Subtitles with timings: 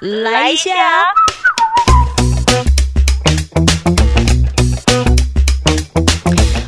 [0.00, 0.70] 来一下。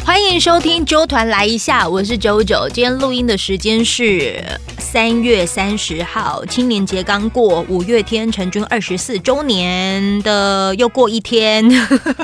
[0.04, 2.68] 欢迎收听周团来一下，我是九九。
[2.68, 4.44] 今天录音的时间是
[4.92, 11.66] 三月三十号，青年节刚过，五月天成军二十四周年的又过一天。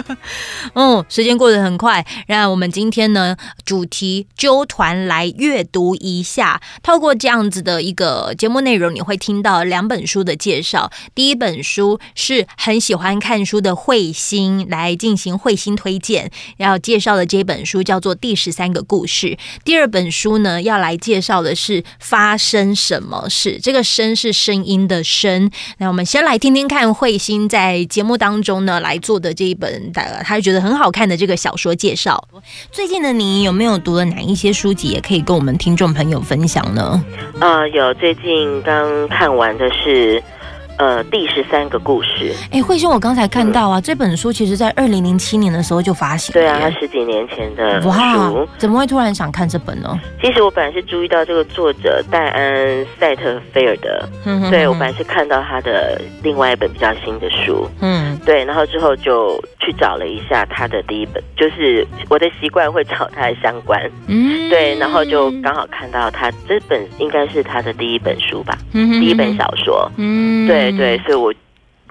[0.77, 2.05] 嗯，时间过得很快。
[2.27, 3.35] 让我们今天呢，
[3.65, 6.61] 主题纠团来阅读一下。
[6.83, 10.93] 透过这样子的一个节目内容，你会听到两本书的介绍。
[11.15, 19.29] 第一本书是很喜欢看书的慧心来进行慧心推荐，要介绍的这本书叫做《第十三个故事》。
[19.65, 23.61] 第二本书呢，要来介绍的是发生生什么事。
[23.63, 25.49] 这个“声”是声音的“声”。
[25.79, 32.29] 那我们先来听听看慧心在节目当中呢来做的这一本，的，他觉得很好看的这个小说介绍。
[32.73, 37.01] 最近的你有没有读了哪一些书籍，也可以跟我们听众朋友分享呢？
[37.41, 40.21] 呃，有，最近刚看完的是。
[40.79, 42.33] 呃，第十三个故事。
[42.53, 46.33] 哎，慧兄，我刚才看到啊，这本书其实在二零零七年的时候就发行。
[46.33, 49.99] 对啊，它十几年前的书，怎么会突然想看这本呢？
[50.23, 54.09] 其实我本来是注意到这个作者戴安塞特菲尔德，
[54.51, 70.73] 对我本来是看到他的另外一本比较新的书，嗯，对，然后之后就去找了一下他的第一本，就是我的习惯会找他的相关，嗯，对，然后就刚好看到他这本应该是他的第一本书吧，嗯第一本小说，嗯，对。
[70.79, 71.35] 对，所以我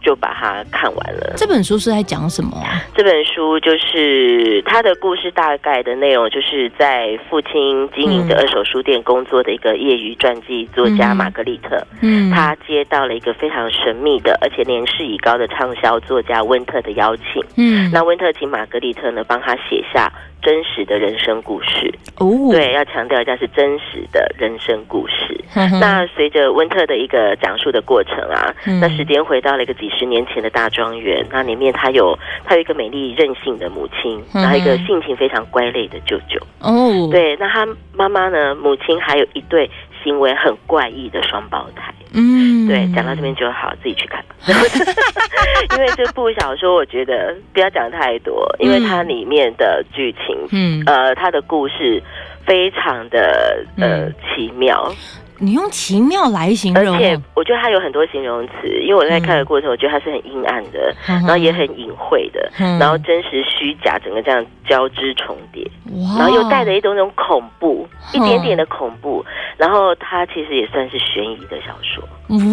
[0.07, 1.33] 就把它看完了。
[1.35, 2.63] 这本书是在讲什么？
[2.95, 11.85] 这本书就是他的故事，大概的内容就是在父亲经营的二手书店工作的一个业余传记作家玛格丽特。
[12.01, 17.43] 嗯，他接到了一个非常神秘的，而且年事已高的畅销作家温特的邀请。
[17.57, 20.09] 嗯，那温特请玛格丽特呢，帮他写下。
[20.41, 21.93] 真实的人生故事。
[22.17, 25.15] 哦，对，要强调一下是真实的人生故事。
[25.79, 36.39] 那随着温特的一个讲述的过程啊，那时间回到了一个几十年前的大庄园，那里面他有他有一个美丽任性的母亲，然后一个性情非常乖戾的舅舅。
[36.59, 39.69] 哦，对，那他妈妈呢，母亲还有一对
[40.07, 41.93] 行为很怪异的双胞胎。
[42.13, 44.23] 嗯，对，讲到这边就好，自己去看。
[45.75, 52.01] 因为这部小说，我觉得不要讲太多，因为它里面的剧情，嗯，呃，它的故事
[52.45, 54.89] 非常的呃奇妙。
[55.39, 65.69] 你用奇妙来形容，而且我觉得它有很多形容词，因为我在看的过程，我觉得它是很阴暗的，然后也很隐晦的，然后真实虚假整个这样交织重叠，
[66.17, 69.23] 然后又带着一种那种恐怖，一点点的恐怖，
[69.57, 72.03] 然后它其实也算是悬疑的小说。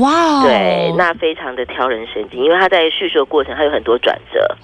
[0.00, 4.56] 哇，对，那非常的挑人神经，因为他在叙述的过程，它有很多转折，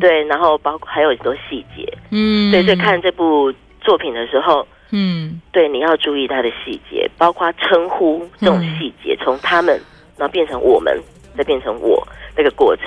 [0.00, 4.66] 对，然后包括还有很多细节，嗯，对，所以看这部作品的时候。
[4.90, 9.80] 嗯，对，你要注意它的细节，包括称呼这种细节，从他们
[10.16, 10.98] 然后变成我们，
[11.36, 12.06] 再变成我
[12.36, 12.84] 那个过程。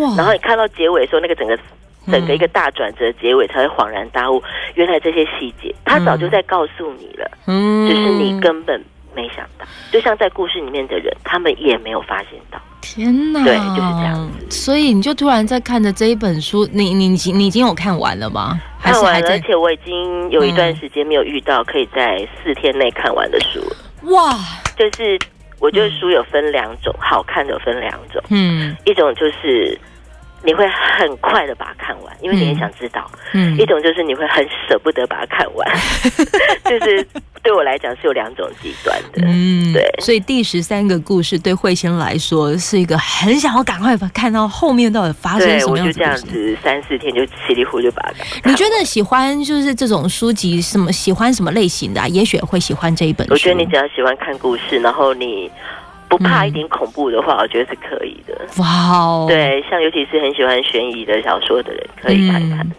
[0.00, 0.16] 哇！
[0.16, 1.56] 然后你看到结尾的时候，那个整个
[2.10, 4.42] 整个一个大转折，结尾才会恍然大悟，
[4.74, 8.82] 原来这些细节他早就在告诉你了，嗯，只是你根本
[9.14, 9.64] 没想到。
[9.92, 12.60] 就像在故事里面的人，他们也没有发现到。
[12.80, 13.42] 天哪！
[13.44, 14.30] 对，就是这样。
[14.50, 18.60] 所以你就突然在看着这一本书，你你你你已经有看完了吗？
[18.84, 23.60] 看完了，而且我已经有一段时间没有遇到可以在四天内看完的书。
[24.10, 24.34] 哇！
[24.76, 25.18] 就是
[25.58, 28.22] 我觉得书有分两种，好看的分两种。
[28.28, 29.78] 嗯，一种就是
[30.44, 33.10] 你会很快的把它看完，因为你也想知道。
[33.32, 35.68] 嗯，一种就是你会很舍不得把它看完，
[36.64, 37.06] 就是。
[37.44, 45.90] 对我来讲是有两种极端的，嗯，对，所以第十三个故事对慧仙来说是一个很想要赶快看到后面到底发生什么样子。
[45.90, 48.24] 我就这样子三四天就稀里糊涂把它。
[48.48, 52.08] 你觉得喜欢就是这种书籍什么喜欢什么类型的？
[52.08, 53.26] 也许会喜欢这一本。
[53.28, 55.50] 我觉得你只要喜欢看故事，然后你。
[56.16, 58.34] 不怕一点恐怖的话，我觉得是可以的。
[58.58, 62.70] 哇哦，对，像尤其是很喜欢悬疑的小说的人，可以看看。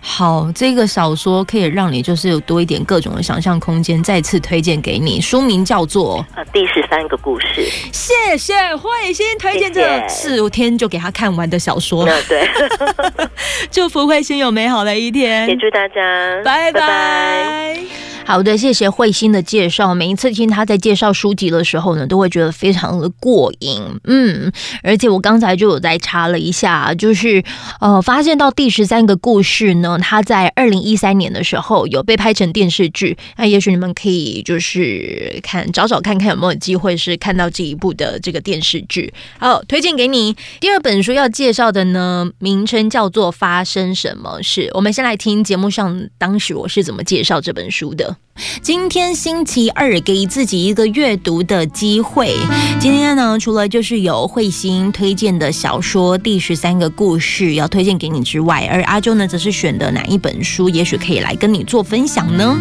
[0.00, 4.02] 好，这个小说可以让你就是有多一点各种的想象空间。
[4.02, 7.46] 再次推荐给你，书名叫做《第十三个故事》。
[7.92, 12.04] 谢谢慧心推荐这四天就给他看完的小说。
[12.28, 12.46] 对，
[13.70, 18.11] 祝福慧心有美好的一天，也祝大家拜拜。
[18.24, 19.94] 好的，谢谢慧心的介绍。
[19.94, 23.82] 每一次听他在介绍书籍的时候呢，都会觉得非常的过瘾。
[24.04, 24.50] 嗯，
[24.82, 27.44] 而且我刚才就有在查了一下，就是
[27.80, 33.18] 呃，发现到第十三个故事呢，他在二零一三年的时候有被拍成电视剧。
[33.36, 39.12] 那也许你们可以就是看找找看看有没有机会是看到这一部的这个电视剧。
[39.38, 40.34] 好，推荐给你。
[40.58, 44.62] 第二本书要介绍的呢，名称叫做《发生什么事》。
[44.72, 48.11] 我们先来听节目上当时我是怎么介绍这本书的。
[48.62, 52.34] 今天星期二，给自己一个阅读的机会。
[52.80, 62.58] 今天呢，除了就是有慧心推荐的小说《第十三个故事》要推荐给你之外，而阿周呢，则是选的哪一本书，也许可以来跟你做分享呢？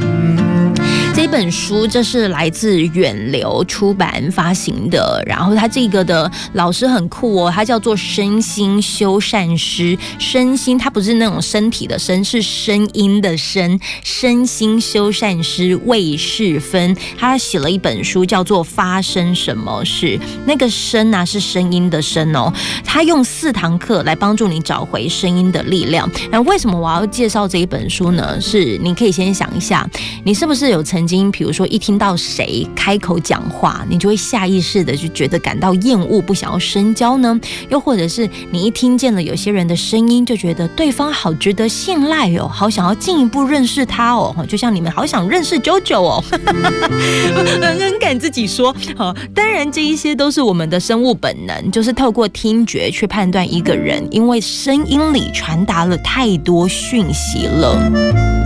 [1.13, 9.97] 这本书这是来自远流出版发行的，然后他这个的老师很酷哦，他叫做身心修善师。
[10.17, 13.77] 身心他不是那种身体的身，是声音的声。
[14.03, 22.51] 身心修善师魏世芬，他写了一本书叫做《发生什么事》，那个声啊是声音的声哦。
[22.85, 26.09] 他用四堂课来帮助你找回声音的力量。
[26.31, 28.39] 那为什么我要介绍这一本书呢？
[28.39, 29.87] 是你可以先想一下，
[30.23, 37.39] 你是不是有曾曾经，比如说一听到谁开口讲话，你就会下意识的就觉得感到厌恶，不想要深交呢？
[37.69, 48.71] 又或者是你一听见了有些人的声音，就觉得对方好值得信赖哦，好想要进一步认识他哦，就像你们好想认识九九哦，很敢自己说。
[48.95, 58.40] 好，当然这一些都是我们的生物本能，就是透过听觉去判断一个人，因为声音里传达了太多讯息了。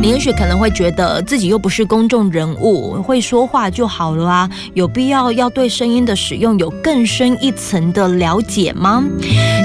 [0.00, 9.04] 你也许可能会觉得自己又不是公众人物，会说话就好了啊，有必要要对声音的使用有更深一层的了解吗？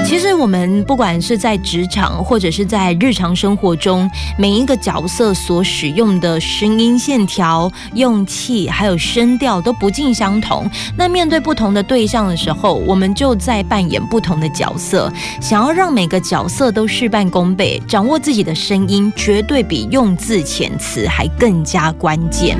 [0.04, 10.68] 其实我们不管是在职场或者是在日常生活中，每一个角色所使用的声音线条、用气还有声调都不尽相同。
[10.96, 15.10] 那面对不同的对象的时候，我们就在扮演不同的角色。
[15.40, 20.14] 想要让每个角色都事半功倍，掌握自己的声音，绝对比用。
[20.24, 22.56] 字遣词还更加关键。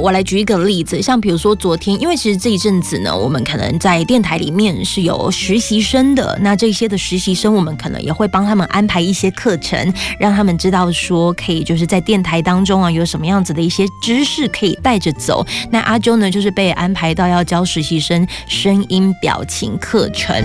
[0.00, 15.44] 我来举一个例子，像比如说昨天，因为其实这一阵子呢，我们可能在电台里面是有实习生的，那这些的实习生，我们可能也会帮他们安排一些课程，让他们知道说可以就是在电台当中啊，有什么样子的一些知识可以带着走。
[15.70, 20.36] 那阿周呢，就是被安排到要教实习生声音表情课程。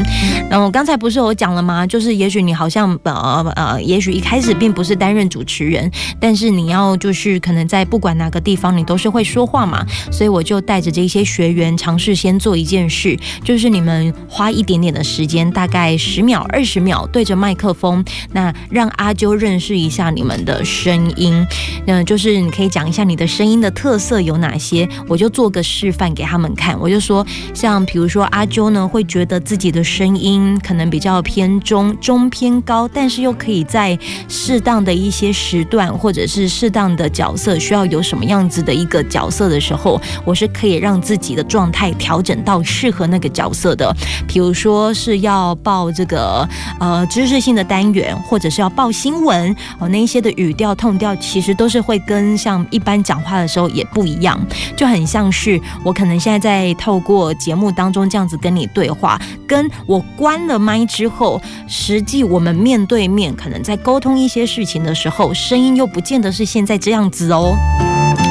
[0.50, 1.86] 然后刚才不是我讲了吗？
[1.86, 9.26] 就是也许你好像呃呃，也许一开始并不是担任主持人，但是你要就是可能在不管哪个地方，你都是会。
[9.26, 21.46] 说话嘛，所以我就带着这些学员尝试先做一件事，就是你们花一点点的时间，大概十秒、二十秒，对着麦克风，那让阿啾认识一下你们的声音。
[21.88, 26.80] 嗯，就是你可以讲一下你的声音的特色有哪些，我就做个示范给他们看。
[26.80, 33.98] 我就说，像比如说阿啾呢，会觉得自己的声音可能比较偏中、中偏高，但是又可以在
[34.30, 39.26] 适当的一些时段或者是适当的角色需要有什么样子的一个角。
[39.26, 43.94] 角色的时候，我是可以让自己的状态调整到适合那个角色的。
[44.28, 46.48] 比如说是要报这个
[46.80, 54.40] 呃知识性的单元，或者是要报新闻哦，那一些的语调、痛调，其实都是会跟像一般讲话的时候也不一样，
[54.78, 67.54] 就很像是我可能现在在透过节目当中这样子跟你对话，跟我关了麦之后，实际我们面对面可能在沟通一些事情的时候，声音又不见得是现在这样子哦。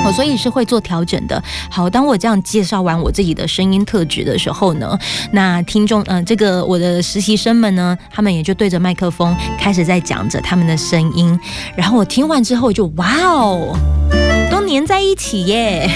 [0.05, 1.43] 哦，所以是会做调整的。
[1.71, 4.99] 好，当我这样介绍完我自己的声音特质的时候呢，
[5.33, 11.39] 那听众，嗯，这个我的实习生们呢，他们也就对着麦克风开始在讲着他们的声音。
[11.77, 13.77] 然后我听完之后就哇哦，
[14.51, 15.91] 都粘在一起耶！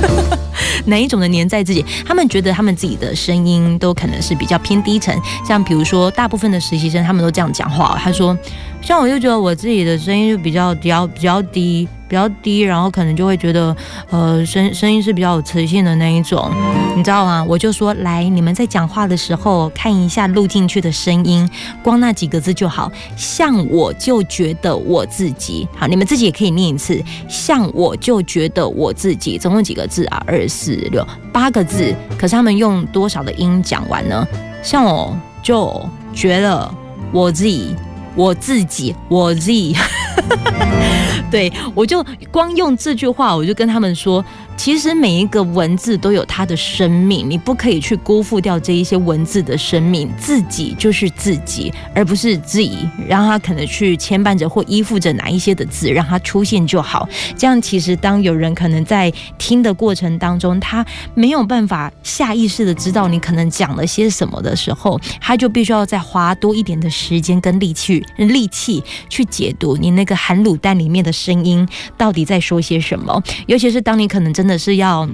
[0.86, 1.84] 哪一种的粘在自己？
[2.06, 5.18] 他们觉得他们自己的声音都可能是比较偏低沉。
[5.46, 7.98] 像比如说，大部分的实习生他们都这样讲话。
[8.02, 8.36] 他说，
[8.82, 11.88] 像我就觉得我自己的声音就比较比较比较低。
[12.08, 13.76] 比较低，然后可能就会觉得，
[14.10, 16.50] 呃，声声音是比较有磁性的那一种，
[16.96, 17.44] 你知道吗？
[17.48, 21.48] 我就说，来，你们在讲话的时候看一下录进去的声音，
[21.82, 22.90] 光那几个字就好。
[23.16, 27.02] 像我就觉得我自己，好，你们自己也可以念一次。
[27.28, 30.22] 像我就觉得我自己，总共几个字啊？
[30.26, 31.94] 二四六八个字。
[32.18, 34.26] 可是他们用多少的音讲完呢？
[34.62, 36.72] 像我就觉得
[37.12, 37.74] 我自己，
[38.14, 39.76] 我自己，我自己。
[41.30, 44.24] 对，我就光用这句话，我就跟他们说。
[44.66, 50.10] 其实每一个文字都有它的生命，你不可以去辜负掉这一些文字的生命。
[50.18, 57.08] 自己就是自己，而不是自己让他可能去牵绊着或依附着哪一些的字，让它出现就好。
[57.38, 59.08] 这样其实当有人可能在
[59.38, 71.64] 听的过程当中，他没有办法下意识的知道你可能讲了些什么的时候，他就必须要再花多一点的时间跟力气力气去解读你那个含卤蛋里面的声音
[71.96, 73.22] 到底在说些什么。
[73.46, 74.44] 尤其是当你可能真。
[74.44, 75.08] 的是要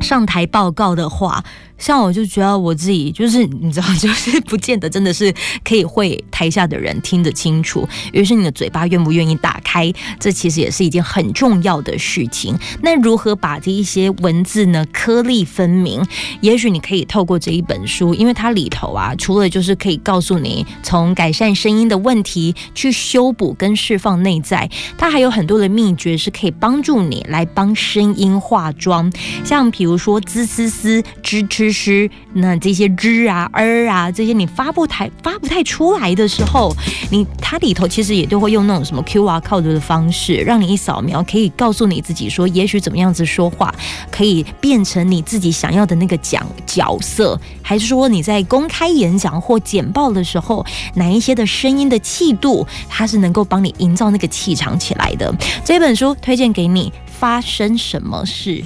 [0.00, 1.44] 上台报告的话，
[1.78, 5.32] 像我就觉得我自己就是你知道，就是不见得真的是
[5.64, 7.86] 可以会台下的人听得清楚。
[8.12, 12.56] 于是你的嘴巴愿不愿意打开，这其实也是一件很重要的事情。
[12.82, 16.02] 那如何把这一些文字呢颗粒分明？
[16.40, 29.12] 也许你可以透过这一本书，因为它里头啊，除了就是可以告诉你从改善声音的问题去修补跟释放内在，它还有很多的秘诀是可以帮助你来帮声音化妆。
[29.44, 36.74] 像比如说滋滋滋、吱吱吱，那这些吱啊、儿啊这些你发不太发不太出来的时候，
[37.10, 43.74] 你它里头其实也都会用那种什么 Q R code 的方式，让你一扫描可以告诉你自己说，也许怎么样子说话
[44.10, 55.34] 可以变成你自己想要的那个讲角色，还是说你在公开演讲或简报的时候，哪一些的声音的气度，它是能够帮你营造那个气场起来的。
[55.64, 58.62] 这本书推荐给你，发生什么事？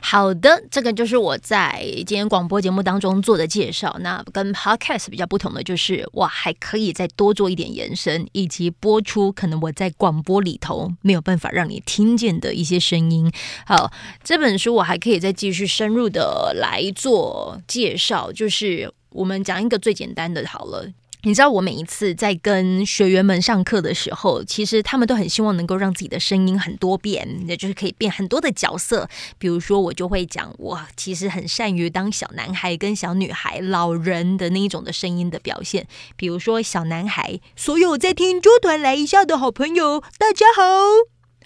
[0.00, 3.96] 好的，这个就是我在今天广播节目当中做的介绍。
[4.00, 13.32] 那跟 podcast 比较不同的就是，我还可以再多做一点延伸，以及播出可能我在广播里头没有办法让你听见的一些声音。
[13.66, 20.90] 好，这本书我还可以再继续深入的来做介绍，就是我们讲一个最简单的，好了。
[21.24, 29.08] 你知道我每一次在跟学员们上课的时候，其实他们都很希望能够让自己的声音很多变，也就是可以变很多的角色。
[29.38, 35.86] 比如说，我就会讲，我其实很善于当小男孩、跟小女孩、老人的那一种的声音的表现。
[36.16, 40.62] 比如说，小男孩，所有在听周团来一下的好朋友，大家好。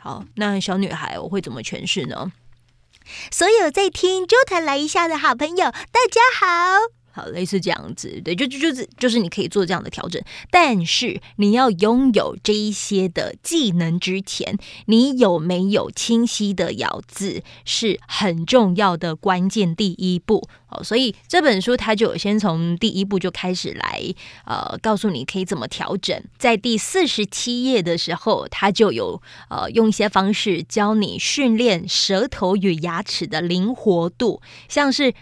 [0.00, 2.33] 好，那小女孩我会怎么诠释呢？
[3.30, 6.95] 所有在听周团来一下的好朋友，大家好。
[7.16, 20.46] 好，类似这样子，对，就就就是就是你可以做这样的调整，但是你要拥有这一些的技能之前，你有没有清晰的咬字是很重要的关键第一步。
[20.68, 24.02] 哦，所以这本书它就先从第一步就开始来，
[24.44, 26.23] 呃，告诉你可以怎么调整。
[26.37, 35.14] 在第四十七页的时候，它就有呃用一些方式教你训练舌头与牙齿的灵活度，像是。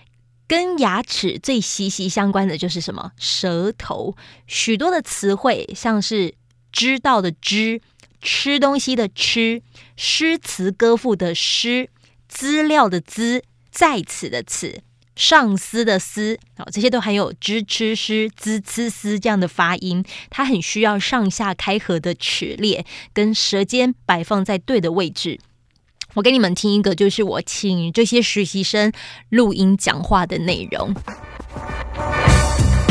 [0.46, 3.12] 跟牙齿最息息相关的就是什么？
[3.18, 4.16] 舌头。
[4.46, 6.34] 许多的词汇，像是
[6.70, 7.80] 知道的知、
[8.20, 9.62] 吃东西的吃、
[9.96, 11.88] 诗词歌赋的诗、
[12.28, 14.82] 资料的资、在此的此、
[15.16, 20.04] 上司的司，好，这些都含有知、吃、诗、滋、吃、思这样的发音。
[20.28, 25.38] 它很需要上下开合的齿列，跟舌尖摆放在对的位置。
[26.14, 28.92] 我给你们听一个，就是我请这些实习生
[29.30, 30.94] 录音讲话的内容。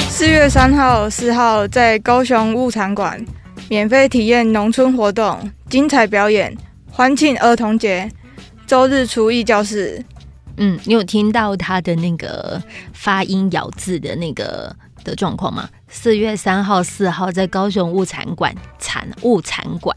[0.09, 3.25] 四月三号、四号在高雄物产馆
[3.69, 6.55] 免费体验农村活动，精彩表演，
[6.91, 8.11] 欢庆儿童节。
[8.67, 10.03] 周日厨艺教室。
[10.57, 12.61] 嗯，你有听到他的那个
[12.93, 15.69] 发音咬字的那个的状况吗？
[15.87, 19.95] 四月三号、四号在高雄物产馆产物产馆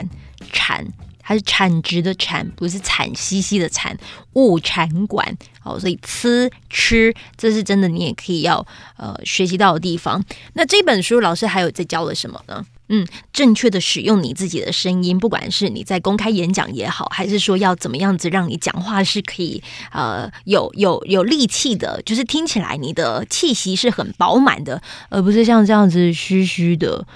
[0.52, 0.86] 产。
[1.26, 3.98] 它是产值的产，不是惨兮兮的惨。
[4.34, 8.64] 物产馆，哦，所以吃吃，这是真的，你也可以要
[8.98, 10.22] 呃学习到的地方。
[10.52, 12.64] 那这本书老师还有在教了什么呢？
[12.88, 27.06] 嗯，正确的使用你自己的声音，不管是你在公开演讲也好，还是说要怎么样子让你讲话是可以呃有有有力气的，就是听起来你的气息是很饱满的，而不是像这样子虚虚的。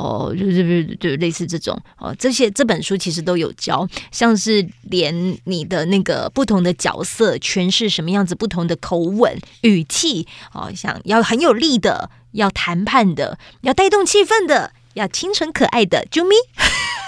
[0.00, 16.34] 哦，就是就类似这种哦，这些这本书其实都有教，像是连你的那个不同的角色诠释什么样子，不同的口吻、语气哦，像要很有力的，要谈判的，要带动气氛的，要清纯可爱的，啾咪，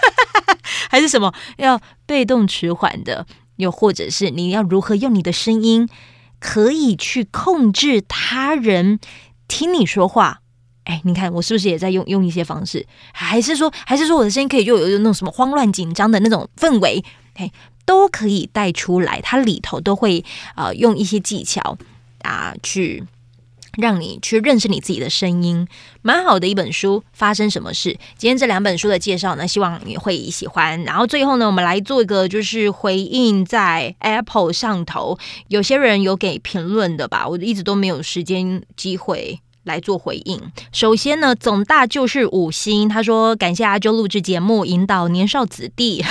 [0.91, 5.89] 还是什么要被动迟缓的，又或者是你要如何用你的声音
[6.39, 9.01] 可以去控制他人
[9.49, 10.42] 听你说话。
[10.85, 12.85] 哎，你看我是不是也在用用一些方式？
[13.13, 17.05] 还是说，还是说我的声音可以就有那种什么慌乱紧张的那种氛围？
[17.35, 17.51] 哎，
[17.85, 19.21] 都可以带出来。
[19.23, 20.25] 它里头都会
[20.57, 21.79] 呃用一些技巧
[22.23, 23.05] 啊，去
[23.79, 25.67] 让你去认识你自己的声音，
[26.03, 27.05] 蛮好的一本书。
[27.13, 27.97] 发生什么事？
[28.19, 30.83] 今天这两本书的介绍呢，希望你会喜欢。
[30.83, 39.41] 然后最后呢，我们来做一个就是回应在 Apple 上头，有些人有给评论的吧，我一直都没有时间机会。
[39.65, 40.41] 来做回应。
[40.73, 46.05] 首先呢，总大就是五星，他说感谢阿周录制节目，引导年少子弟。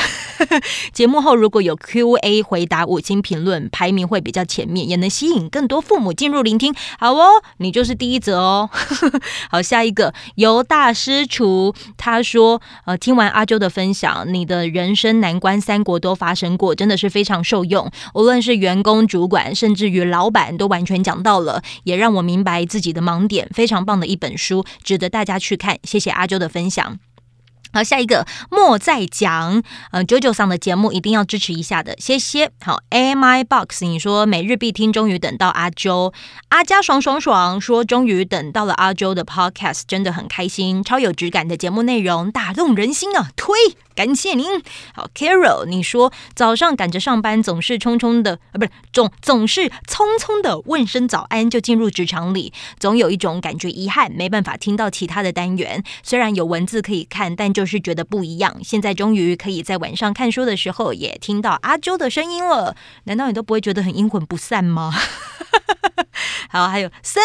[0.91, 6.73] 节目后如果有 Q&A 回答五星评论，排名会比较前面，也能吸引更多父母进入聆听。
[6.99, 8.69] 好哦，你就是第一则哦。
[9.49, 17.89] 好，下一个由大师厨，他说呃，听完阿周的分享，你的人生难关三国都发生过，真的是非常受用。
[18.13, 23.47] 无论是员工、主管，甚至于老板，都完全讲到了，也让我明白自己的盲点。
[23.53, 25.77] 非常棒的一本书，值得大家去看。
[25.83, 27.10] 谢谢阿周的分享。
[27.73, 32.51] 好，下一个莫再讲，呃，九九上的节目一定要支持一下的，谢谢。
[32.59, 36.13] 好，A M I Box，你说每日必听，终于等到阿周，
[36.49, 43.55] 阿家爽爽爽，说终于等到了阿周的 Podcast，真的很开心，超有质感的节目内容，打动人心啊，推。
[43.93, 44.47] 感谢您，
[44.95, 55.83] 好，Carol，你说早上赶着上班，总是匆匆的啊，不是总总是匆匆的问声早安就进入职场里，总有一种感觉遗憾，没办法听到其他的单元。
[56.03, 58.57] 虽然有文字可以看，但就就是觉得不一样。
[58.63, 64.91] 现在终于可以在晚上看书的时候也听到阿周的声音了，难道你都不会觉得很阴魂不散吗？
[66.49, 67.21] 好，还有森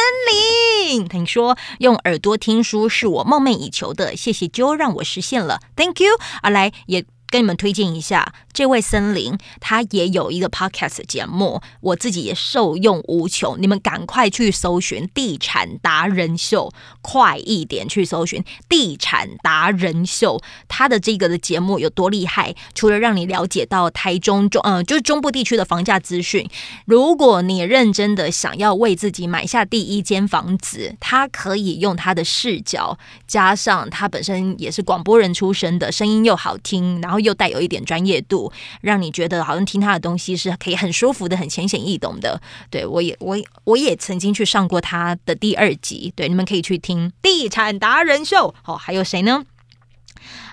[0.91, 6.11] 林，听说用耳朵听书是我梦寐以求的，谢谢 Jo 让我实现了，Thank you，
[6.43, 7.07] 阿，来也。
[7.29, 13.57] 跟你们推荐一下，这位森林他也有一个 podcast 节目，我自己也受用无穷。
[13.61, 16.69] 你们赶快去搜寻《地产达人秀》，
[17.03, 20.39] 快一点去搜寻《地产达人秀》。
[20.69, 22.55] 他的这个的节目有多厉害？
[22.75, 26.49] 除了让你了解到台中中，嗯，就是中部地区的房价资讯。
[26.85, 37.16] 如果你认真的想要为自己买下第一间房子，他可以用他的视角，加上他本身也是广播人出身的，声音又好听，然后。
[37.21, 42.41] 又带有一点专业度，让你觉得好像听他的东西是可以很舒服的、很浅显易懂的。
[42.71, 48.49] 对我也我我也曾经去上过他的第二集，对，你们可以去听《地产达人秀》。
[48.63, 49.45] 好，还有谁呢？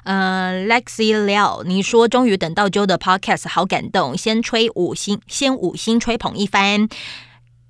[0.03, 6.89] 呃，Lexi Liao，你说终于等到 Joe 的 Podcast，好感动，先吹五星，先五星吹捧一番。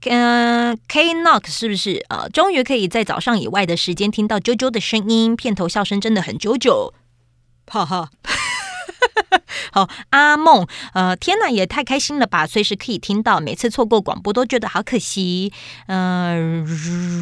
[0.05, 2.03] 嗯，K Knock 是不是？
[2.09, 6.91] 呃，终于可以在早上以外的时间听到 JoJo 的声音，片头笑声真的很 JoJo，
[7.67, 8.09] 哈哈。
[9.71, 12.45] 好，阿梦，呃，天呐，也太开心了吧！
[12.45, 15.51] 随时可以听到，每次错过广播都觉得好可惜。
[15.87, 16.65] 嗯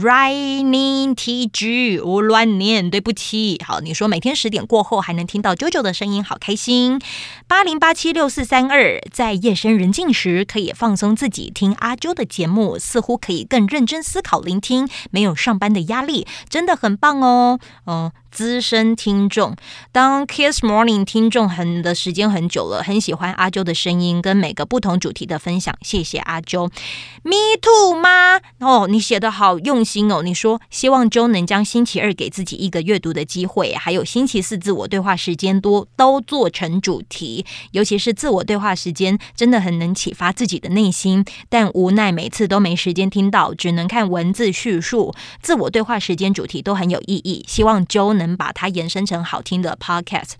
[0.01, 3.62] ，Raining TG，我乱念，对不起。
[3.65, 7.00] 好，你说每天十点过后还能听到九九的声音，好开心。
[7.48, 17.59] 八零八七六四三二，在夜深人静时可以放松自己，听阿周的节目，似乎可以更认真思考、聆听，没有上班的压力，真的很棒哦。
[17.85, 18.11] 嗯。
[18.31, 19.55] 资深听众，
[19.91, 26.70] 当 Kiss Morning 听众很的时间很久了，很喜欢阿周的声音跟每个不同主题的分享，谢谢阿周。
[27.24, 28.39] Me too 吗？
[28.59, 30.22] 哦，你写的好用心哦。
[30.24, 41.25] 你说希望周能将星期二给自己一个阅读的机会，还有星期四自我对话时间多都做成主题，尤其是自我对话时间，真的很能启发自己的内心。
[41.50, 45.13] 但无奈每次都没时间听到，只能看文字叙述。
[45.41, 48.15] 自我对话时间主题都很有意义，希望周。
[48.22, 50.34] 能把它延伸成好听的 podcast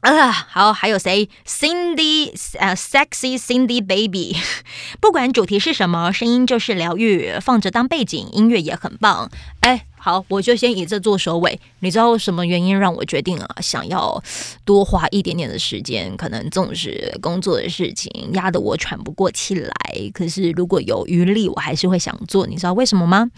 [0.00, 4.34] 啊，好，还有谁？Cindy，呃，Sexy Cindy Baby，
[4.98, 9.30] 不管主题是什么，声音就是疗愈，放着当背景音乐也很棒。
[9.60, 11.60] 哎，好，我就先以这做首尾。
[11.80, 14.22] 你知道什么原因让我决定啊，想要
[14.64, 16.16] 多花一点点的时间？
[16.16, 19.72] 可能总是工作的事情压得我喘不过气来。
[20.14, 22.46] 可是如果有余力，我还是会想做。
[22.46, 23.30] 你知道为什么吗？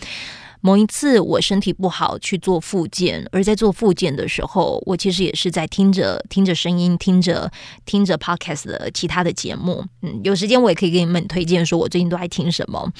[0.62, 7.50] 某一次我身体不好去做复健，而在做复健的时候，我其实也是在听着听着声音，听着
[7.84, 9.84] 听着 podcast 的其他的节目。
[10.02, 12.90] 嗯，有时间我也可以给你们推荐，说我最近都在听什么。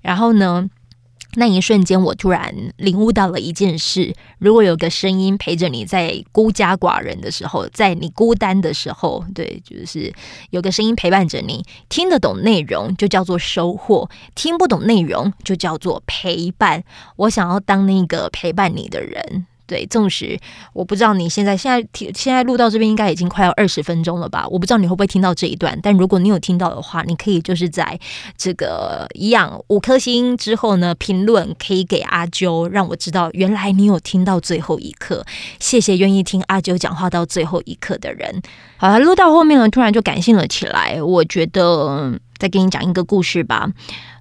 [0.00, 0.68] 然后呢？
[1.34, 10.12] 那一瞬间，我突然领悟到了一件事：如果有个声音陪着你在孤家寡人的时候，在你孤单的时候，对，就是
[10.50, 16.84] 有个声音陪伴着你，听得懂内容就叫做收获，听不懂内容就叫做陪伴。
[17.16, 19.46] 我想要当那个陪伴你的人。
[19.72, 20.38] 对，纵使
[20.74, 24.46] 我不知道你现在现在听现在录到这边应该已经快要二十分钟了吧？
[24.50, 27.98] 我不知道你会不会听到这一段，但如果你有听到的话，你可以就是在
[28.36, 35.24] 这个一样五颗星之后呢，评论可以给阿啾，让我知道原来你有听到最后一刻。
[35.58, 38.42] 谢谢愿意听阿啾讲话到最后一刻的人。
[38.82, 41.00] 好了，录到后面呢，突然就感性了起来。
[41.00, 43.70] 我觉得再给你讲一个故事吧。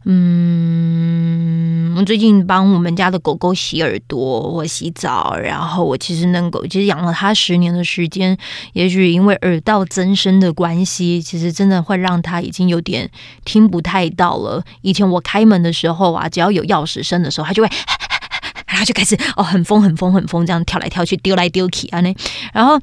[0.05, 8.37] 嗯，我最近帮我们家的狗狗洗耳朵，我洗澡，然后我其实那狗其实养了它十年的时间，
[8.73, 13.09] 也许因为耳道增生的关系，其实真的会让它已经有点
[13.43, 14.63] 听不太到了。
[14.83, 17.69] 以前我开门的时候啊，只要有钥匙声的时候，它就会
[18.69, 22.15] 然后就开始哦很疯很疯很疯这样跳来跳去丢来丢去啊那，
[22.53, 22.79] 然后。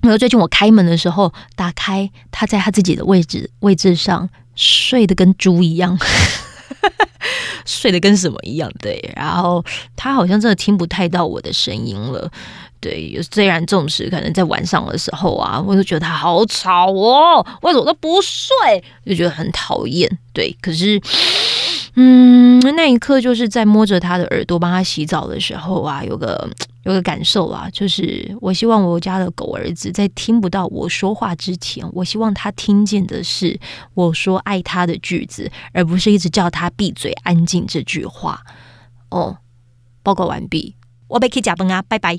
[0.00, 5.98] 然后最近我开门的时候，打开他在他自己的位置位置上睡得跟猪一样，
[7.66, 8.70] 睡得跟什么一样？
[8.78, 9.64] 对，然后
[9.96, 12.30] 他好像真的听不太到我的声音了。
[12.80, 18.82] 对，虽然这种事可能在晚上的时候啊，我就觉得他好吵哦，为什么都不睡？
[19.04, 20.18] 就觉得很讨厌。
[20.32, 21.00] 对，可是。
[21.96, 26.48] 嗯，那一刻就是在摸着他的耳朵帮他洗澡的时候啊，有个
[26.84, 33.58] 有个感受啊，就是我希望我家的狗儿子在听不到我说话之前，我希望他听见的是
[33.94, 38.42] 我说爱他的句子，而不是一直叫他闭嘴安静这句话。
[39.10, 39.36] 哦，
[40.02, 40.74] 报告完毕，
[41.08, 42.18] 我被 K 假崩啊，拜拜。